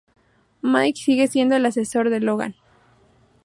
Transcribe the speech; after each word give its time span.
Mike 0.63 0.97
sigue 0.99 1.27
siendo 1.27 1.55
el 1.55 1.63
asesor 1.67 2.09
de 2.09 2.21
Logan. 2.21 2.55